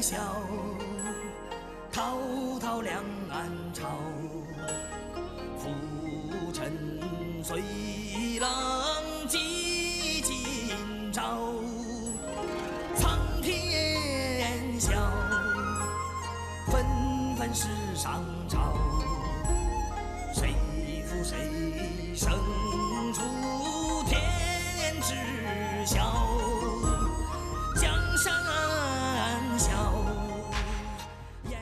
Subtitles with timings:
[0.00, 0.16] 笑，
[1.92, 2.16] 滔
[2.58, 3.86] 滔两岸潮，
[5.58, 5.68] 浮
[6.54, 6.72] 沉
[7.44, 7.62] 随
[8.40, 8.48] 浪
[9.28, 11.38] 记今朝，
[12.96, 14.90] 苍天笑，
[16.68, 16.82] 纷
[17.36, 18.24] 纷世上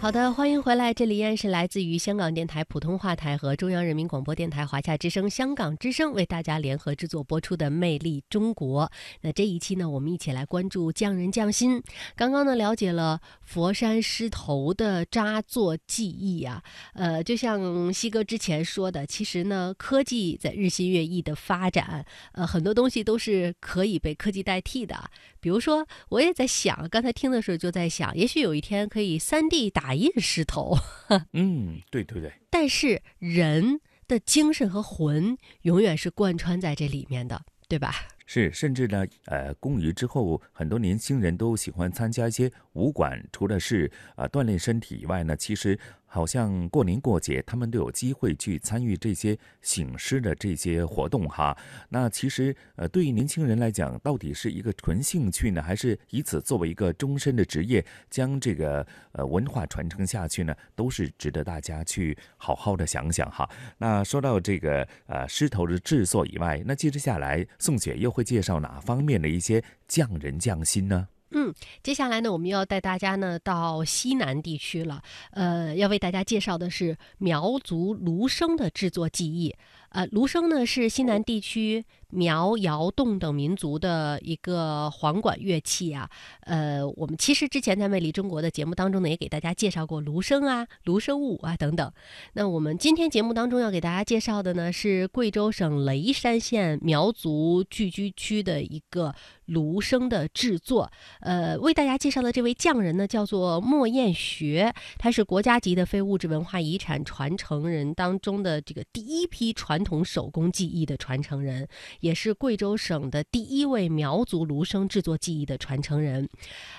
[0.00, 8.86] 好的，欢迎回来，这里依然是来自于香港电台普通话台和中央人民广播电台华夏之声、香港之声为大家联合制作播出的《魅力中国》。
[9.20, 11.82] 那这一期呢，我们一起来关注匠人匠心。
[12.16, 16.62] 刚刚呢，了解了佛山狮头的扎作技艺啊，
[16.94, 24.96] 呃，就像西哥之前说的，其实呢，科技在日新月异的发展，呃，很多东西都是可以被科技代替的。
[25.40, 30.76] 比如说，我也在想，刚才听的时候就在想，也许有一天可以三 D 打印石头，
[31.32, 37.94] 嗯，对对对，但是人的精神和魂永远是贯穿在这里面的，对吧？
[38.26, 45.76] 是，甚至呢，呃，工余之后，很多年轻人都喜欢参加一些武馆，除了是呃锻炼身体以外呢，其实
[46.12, 51.56] 好像过年过节，他们都有机会去参与这些醒狮的这些活动哈。
[51.88, 63.48] 那其实呃，对于年轻人来讲，到底是一个纯兴趣呢，还是以此作为一个终身的职业，将这个呃文化传承下去呢，都是值得大家去好好的想想哈。
[63.78, 71.06] 那说到这个呃狮头的制作以外，那接着下来，宋雪又会介绍哪方面的一些匠人匠心呢？
[71.32, 75.02] 嗯，接下来呢，我们要带大家呢到西南地区了。
[75.30, 79.54] 呃，要为大家介绍的是苗族芦笙的制作技艺。
[79.90, 86.08] 呃，芦笙呢是西南地区苗、瑶、侗等民族的一个簧管乐器啊。
[86.40, 91.92] 呃，我们其实之前在《魅力中国》的节目当中呢，也给大家介绍过芦笙啊、芦笙舞啊等等。
[92.34, 99.14] 那我们今天节目当中要给大家介绍的呢，是贵州省雷山县苗族聚居区的一个
[99.46, 100.90] 芦笙的制作。
[101.20, 111.66] 呃，为大家介绍的这位匠人呢，叫做莫艳学，他是国家级的非物质文化遗产传承人当中的这个第一批传传统手工技艺的传承人，
[112.00, 116.28] 也是贵州省的第一位苗族芦笙制作技艺的传承人。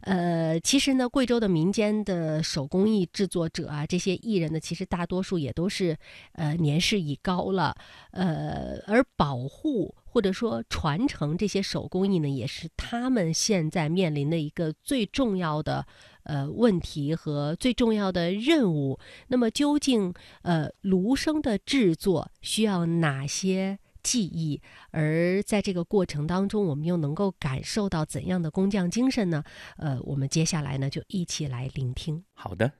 [0.00, 5.94] 呃，其实呢，贵州的民间的手工艺制作者啊，这些艺人呢，其实大多数也都是
[6.32, 7.76] 呃年事已高了，
[8.12, 9.94] 呃，而保护。
[10.16, 15.86] 或者说传承这些手工艺呢，也是他们现在面临的一个最重要的
[16.22, 18.98] 呃问题和最重要的任务。
[19.28, 24.62] 那么，究竟呃芦笙的制作需要哪些技艺？
[24.90, 29.44] 而在这个过程当中，我们又能够感受到怎样的工匠精神呢？
[29.76, 32.24] 呃，我们接下来呢就一起来聆听。
[32.32, 32.72] 好的。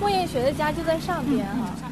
[0.00, 1.90] 莫彦学的家就在上边哈。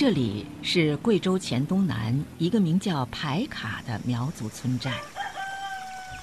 [0.00, 4.94] 这里是贵州黔东南一个名叫排卡的苗族村寨。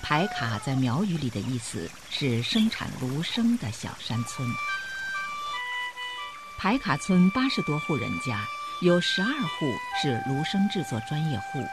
[0.02, 4.50] 排卡在苗语里的意思是生产芦笙的小山村。
[6.58, 8.44] 排卡村八十多户人家，
[8.82, 9.72] 有十二户
[10.02, 11.64] 是芦笙制作专业户。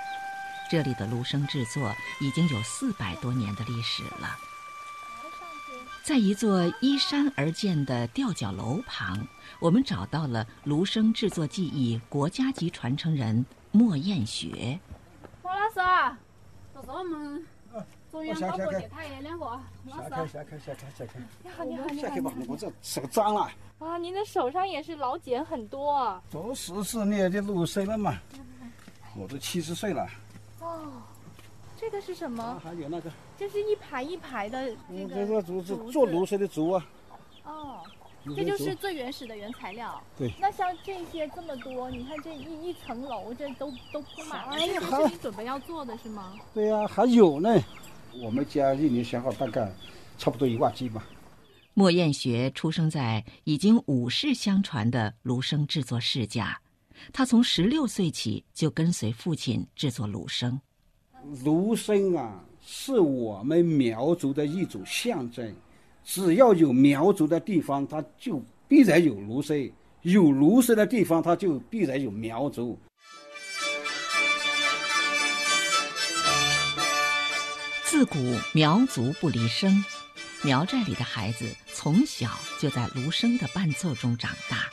[0.70, 1.90] 这里的芦笙制作
[2.20, 4.36] 已经有四百多年的历史了。
[6.04, 9.26] 在一座依山而建的吊脚楼旁，
[9.58, 13.42] 我们找到了芦笙制作技艺国家级传承人
[13.72, 14.78] 莫艳雪。
[15.42, 16.18] 莫老师啊，
[16.74, 17.46] 这是我们
[18.12, 19.46] 中央广播下下电台的两个
[19.86, 20.32] 老下开师。
[20.34, 22.20] 下开下开下开，你好，你好，你好下开。
[22.20, 26.22] 吧，我这手脏了，啊，您的手上也是老茧很多啊。
[26.30, 28.14] 都十四年的芦笙了嘛，
[29.16, 30.06] 我都七十岁了。
[30.60, 31.02] 哦，
[31.80, 32.60] 这个是什啊，么？
[32.62, 36.86] 还有那个，这是一排一排的这嗯，个这个竹子做芦笙的竹啊，
[37.44, 37.80] 哦，
[38.36, 40.02] 这就是最原始的原材料。
[40.16, 46.34] 对那像这些这么多，你看这一一层楼，这都都铺满了，哎呀这都是你准备要做的是吗？
[46.54, 47.54] 对呀、还有呢。
[48.22, 49.68] 我们家一年消耗大概
[50.16, 51.04] 差不多一万斤吧。
[51.74, 56.56] 莫艳学出生在已经五世相传的芦笙制作世家，
[57.12, 60.56] 他从十六岁起就跟随父亲制作芦笙。
[61.44, 65.54] 芦笙啊，是我们苗族的一种象征。
[66.04, 69.70] 只要有苗族的地方，它就必然有芦笙；
[70.02, 72.78] 有芦笙的地方，它就必然有苗族。
[77.84, 78.18] 自古
[78.52, 79.82] 苗族不离笙，
[80.42, 82.28] 苗寨里的孩子从小
[82.58, 84.64] 就在芦笙的伴奏中长大。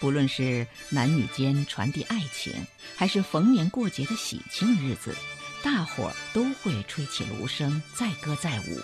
[0.00, 2.52] 不论是男女间传递爱情，
[2.96, 5.14] 还是逢年过节的喜庆日子，
[5.62, 8.78] 大伙儿都会吹起芦笙，载歌载舞。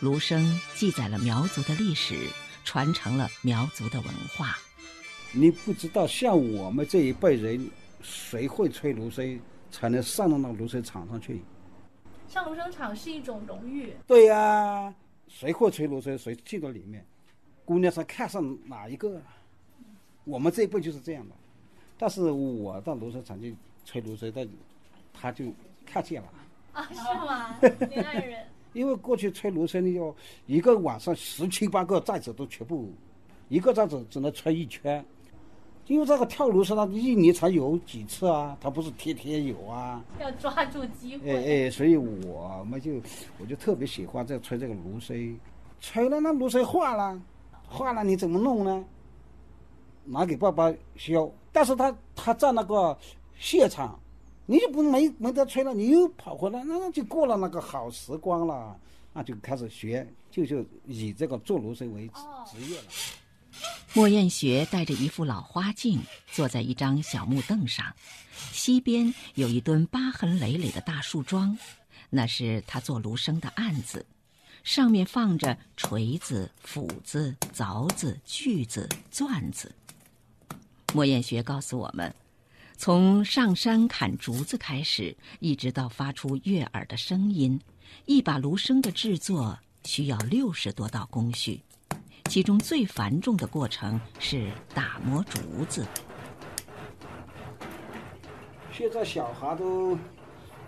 [0.00, 0.42] 芦笙
[0.74, 2.28] 记载了苗族的历史，
[2.64, 4.56] 传承了苗族的文化。
[5.32, 7.70] 你不知道，像我们这一辈人，
[8.02, 9.38] 谁会吹芦笙，
[9.70, 11.40] 才能上到那个芦笙场上去？
[12.28, 13.94] 上芦笙场是一种荣誉。
[14.06, 14.92] 对呀、
[15.28, 17.06] 谁会吹芦笙，谁进到里面。
[17.64, 19.22] 姑娘是看上哪一个，
[20.24, 21.34] 我们这一辈就是这样的。
[21.96, 24.48] 但是我到芦笙场去吹芦笙，但
[25.12, 25.44] 他就
[25.84, 26.28] 看见了。
[26.72, 26.96] 啊，是
[27.26, 27.56] 吗？
[27.88, 28.38] 你爱人。
[28.72, 30.14] 因为过去吹芦笙要
[30.46, 32.88] 一个晚上十七八个寨子都全部，
[33.48, 35.04] 一个寨子只能吹一圈，
[35.88, 41.30] 因为这个跳芦笙它一年才有几次啊，它不是天天有啊，要抓住机会。
[41.32, 42.92] 哎哎，所以我们就
[43.38, 45.34] 我就特别喜欢这吹这个芦笙，
[45.80, 47.20] 吹了那芦笙化了，
[47.66, 48.84] 化了你怎么弄呢？
[50.04, 52.96] 拿给爸爸削，但是他他在那个
[53.36, 53.98] 现场。
[54.50, 58.76] 你就不没没得吹了，你又跑回来，那那就过了那个好时光了，
[59.12, 62.08] 那就开始学，就就以这个做芦笙为
[62.50, 62.84] 职业了。
[63.94, 66.00] 莫艳学戴着一副老花镜，
[66.32, 67.94] 坐在一张小木凳上，
[68.50, 71.56] 西边有一墩疤痕累累的大树桩，
[72.10, 74.04] 那是他做芦笙的案子，
[74.64, 79.72] 上面放着锤子、斧子、凿子、锯子、钻子。
[80.92, 82.12] 莫艳学告诉我们。
[82.82, 87.60] 从上山砍竹子开始，一直到发出悦耳的声音，
[88.06, 91.60] 一把芦笙的制作需要六十多道工序，
[92.30, 95.86] 其中最繁重的过程是打磨竹子。
[98.72, 99.98] 现在小孩都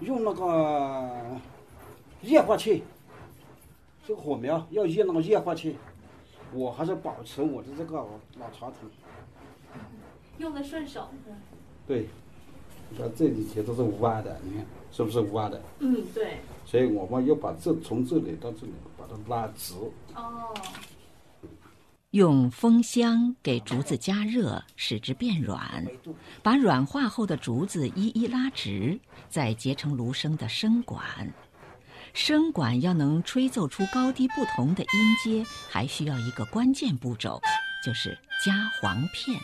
[0.01, 1.41] 用那个
[2.21, 2.85] 液化气，
[4.07, 5.79] 这个火苗要用那个液化气，
[6.53, 8.07] 我还是保持我的这个
[8.39, 8.91] 老传统，
[10.37, 11.09] 用的顺手。
[11.87, 12.09] 对，
[12.91, 15.61] 你看这里全都是弯的，你看是不是弯的？
[15.81, 16.39] 嗯，对。
[16.65, 19.75] 所以我们要把这从这里到这里把它拉直。
[20.15, 20.55] 哦。
[22.11, 25.87] 用风箱给竹子加热，使之变软，
[26.43, 29.01] 把软化后的竹子一一拉直，
[29.31, 31.03] 再结成芦笙的笙管。
[32.15, 37.41] 笙管要能吹奏出高低不同的音阶，还需要一个关键步骤，
[37.83, 39.41] 就是加簧片。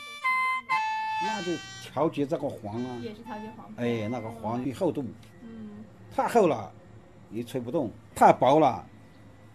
[1.24, 1.52] 那就
[1.90, 3.66] 调节这个簧啊，也是调节簧。
[3.76, 5.02] 哎，那个簧的厚度，
[5.42, 6.70] 嗯，太厚了，
[7.30, 8.84] 你吹不动；太薄了，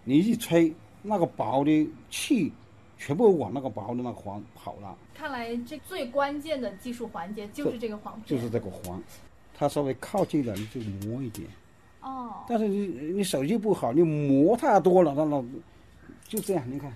[0.02, 2.52] 你一吹，那个薄的气
[2.98, 4.96] 全部往那个薄的那个簧跑了。
[5.14, 9.00] 看来这最关键的技术环节就是这个簧片，就是这个簧，
[9.56, 11.48] 它稍微靠近了你就磨一点。
[12.00, 12.44] 哦。
[12.48, 15.42] 但是你你手艺不好，你磨太多了，那那
[16.28, 16.92] 就这样，你看。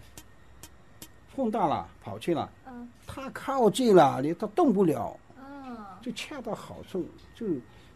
[1.34, 2.50] 碰大了，跑去了。
[2.66, 2.88] 嗯。
[3.06, 5.16] 太靠近了，你它动不了。
[5.98, 6.02] 嗯。
[6.02, 7.46] 就恰到好处，就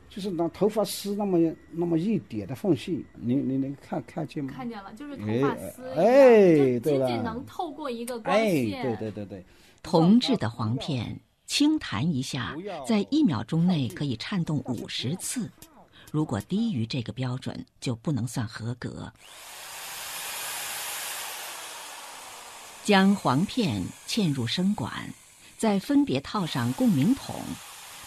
[0.09, 1.39] 就是拿头发丝那么
[1.71, 4.53] 那么一点的缝隙，你你能看看见吗？
[4.55, 5.89] 看见了，就是头发丝。
[5.97, 7.07] 哎，对了。
[7.07, 8.79] 仅仅能透过一个光线。
[8.79, 9.45] 哎，对对对对。
[9.83, 12.55] 铜制的簧片，轻弹一下，
[12.87, 15.51] 在一秒钟内可以颤动五十次，
[16.13, 19.13] 如果低于这个标准，就不能算合格。
[22.85, 24.93] 将簧片嵌入声管，
[25.57, 27.35] 再分别套上共鸣筒，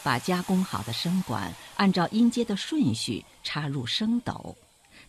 [0.06, 4.56] 把加工好的笙管按照音阶的顺序插入笙斗，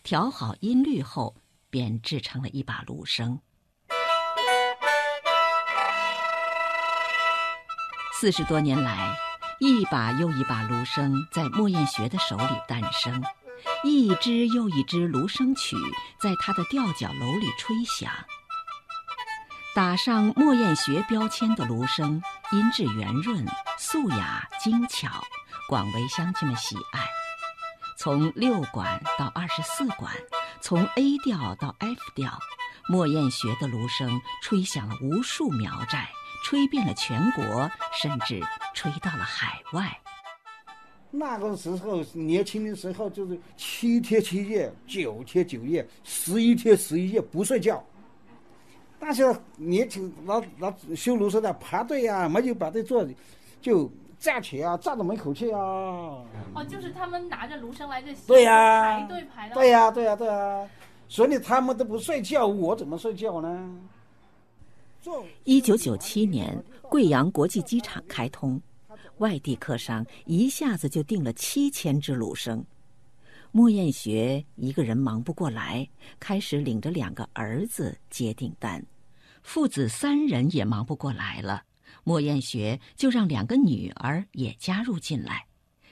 [0.01, 1.35] 调好音律后，
[1.69, 3.37] 便制成了一把芦笙。
[8.19, 9.15] 四十多年来，
[9.59, 13.23] 一把又一把芦笙在莫艳学的手里诞生，
[13.83, 15.75] 一支又一支芦笙曲
[16.19, 18.11] 在他的吊脚楼里吹响。
[19.75, 22.19] 打上莫艳学标签的芦笙，
[22.53, 23.45] 音质圆润、
[23.77, 25.21] 素雅、精巧，
[25.67, 27.05] 广为乡亲们喜爱。
[27.97, 30.13] 从六管到二十四管，
[30.61, 32.39] 从 A 调到 F 调，
[32.87, 36.07] 莫艳学的芦笙吹响了无数苗寨，
[36.45, 37.69] 吹遍了全国，
[38.01, 38.41] 甚至
[38.73, 39.99] 吹到了海外。
[41.11, 47.83] 那个时候年轻的时候，就是七天七夜、九天九夜、十一天十一夜不睡觉。
[48.99, 53.05] 但是年轻老老修芦笙的排队呀，没有排队坐，
[53.61, 53.89] 就
[54.19, 55.59] 站起啊，站到门口去啊。
[55.59, 59.55] 哦，就是他们拿着芦笙来这对呀，排队排到。
[59.55, 60.67] 对呀，对呀，对呀。
[61.07, 63.79] 所以他们都不睡觉，我怎么睡觉呢？
[65.45, 68.61] 一九九七年，贵阳国际机场开通，
[69.19, 72.61] 外地客商一下子就订了七千只芦笙。
[73.51, 75.89] 莫艳学一个人忙不过来，
[76.19, 78.85] 开始领着两个儿子接订单，
[79.41, 81.63] 父子三人也忙不过来了。
[82.03, 85.47] 莫艳学就让两个女儿也加入进来，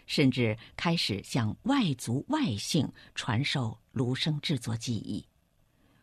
[0.05, 5.25] 甚至开始向外族外姓传授芦笙制作技艺。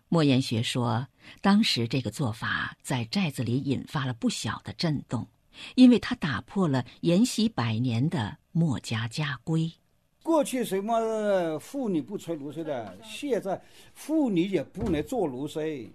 [0.09, 1.07] 莫言学说，
[1.41, 5.29] 当时这个做法在寨子里引发了不小的震动，
[5.75, 9.73] 因为它打破了沿袭百年的墨家家规。
[10.23, 13.61] 过去什么妇女不吹芦笙的，现在
[13.95, 15.89] 妇女也不能做芦笙。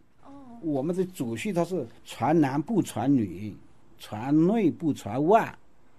[0.62, 3.56] 我们的祖训它是传男不传女，
[3.98, 5.56] 传内不传外。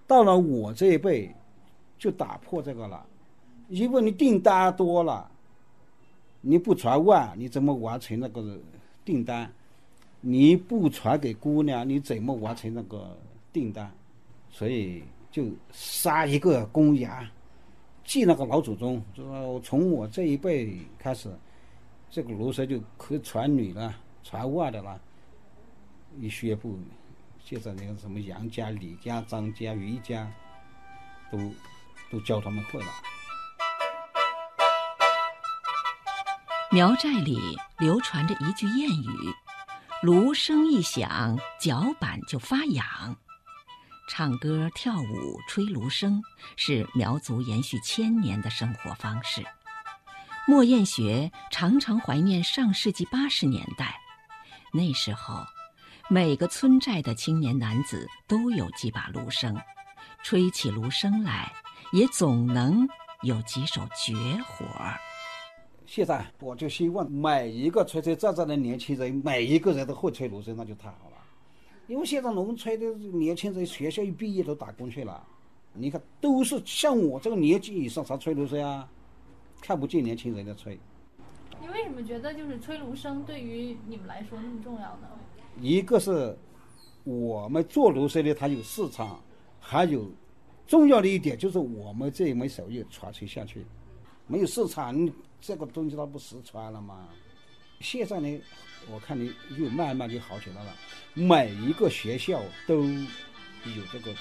[0.07, 1.35] 到了我这一辈，
[1.99, 3.05] 就打破这个了，
[3.69, 5.31] 因为你订单多了。
[6.41, 8.59] 你不传外，你怎么完成那个
[9.05, 9.51] 订单？
[10.21, 13.17] 你不传给姑娘，你怎么完成那个
[13.53, 13.91] 订单？
[14.51, 17.27] 所以就杀一个公羊，
[18.09, 19.05] 祭那个老祖宗。
[19.15, 21.31] 就说从我这一辈开始，
[22.11, 24.99] 这个芦笙就可以传女了，传外的了。
[26.19, 26.79] 一宣布，
[27.39, 30.27] 现在那个什么杨家、李家、张家、余家，
[31.31, 31.39] 都
[32.11, 32.87] 都教他们会了。
[36.71, 39.35] 苗寨里流传着一句谚语
[40.03, 43.17] ：“芦笙一响，脚板就发痒。”
[44.09, 46.21] 唱歌、跳舞、吹芦笙
[46.57, 49.45] 是苗族延续千年的生活方式。
[50.47, 54.01] 莫艳学常常怀念上世纪八十年代，
[54.73, 55.45] 那时候，
[56.09, 59.55] 每个村寨的青年男子都有几把芦笙，
[60.25, 61.53] 吹起芦笙来，
[61.93, 62.89] 也总能
[63.23, 64.99] 有几手绝活儿。
[65.85, 71.08] 现在我就希望每一个吹吹战战的年轻人，每一个人都会吹芦笙，那就太好了。
[71.89, 75.27] 因为现在农村的年轻人，学校一毕业都打工去了，
[75.73, 78.87] 你看都是像我这个年纪以上才吹芦笙啊，
[79.63, 80.79] 看不见年轻人的吹。
[81.61, 85.09] 你为什么觉得就是吹芦笙对于你们来说那么重要呢？
[85.61, 86.37] 一个是
[87.05, 89.19] 我们做芦笙的，它有市场，
[89.59, 90.07] 还有
[90.67, 93.65] 重要的一点就是我们这一门手艺传承下去，
[94.27, 95.11] 没有市场。
[95.41, 97.09] 这个东西它不实传了吗？
[97.81, 98.41] 现在呢，
[98.87, 100.77] 我看你又慢慢就好起来了。
[101.15, 104.15] 每一个学校都有这个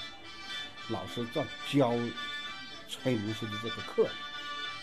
[0.88, 1.92] 老师在教
[2.88, 4.08] 吹芦笙的这个课，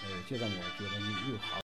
[0.04, 1.00] 呃，现在我觉得
[1.32, 1.62] 又好。